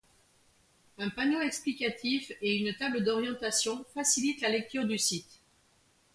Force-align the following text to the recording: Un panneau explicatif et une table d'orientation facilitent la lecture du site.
Un 0.97 1.09
panneau 1.11 1.41
explicatif 1.41 2.31
et 2.41 2.55
une 2.57 2.73
table 2.75 3.03
d'orientation 3.03 3.85
facilitent 3.93 4.41
la 4.41 4.49
lecture 4.49 4.87
du 4.87 4.97
site. 4.97 5.43